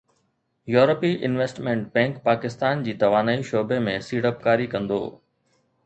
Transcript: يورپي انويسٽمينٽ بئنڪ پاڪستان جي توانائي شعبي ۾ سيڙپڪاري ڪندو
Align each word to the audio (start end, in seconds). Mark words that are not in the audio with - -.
يورپي 0.75 1.11
انويسٽمينٽ 1.27 1.85
بئنڪ 1.99 2.17
پاڪستان 2.29 2.83
جي 2.89 2.97
توانائي 3.05 3.47
شعبي 3.53 3.81
۾ 3.93 3.97
سيڙپڪاري 4.11 4.71
ڪندو 4.77 5.03